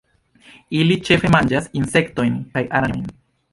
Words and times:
Ili 0.77 0.97
ĉefe 1.09 1.31
manĝas 1.35 1.69
insektojn 1.83 2.43
kaj 2.57 2.67
araneojn. 2.81 3.17